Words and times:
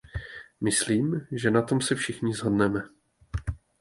Myslím, 0.61 1.27
že 1.31 1.51
na 1.51 1.61
tom 1.61 1.81
se 1.81 1.95
všichni 1.95 2.33
shodneme. 2.33 2.83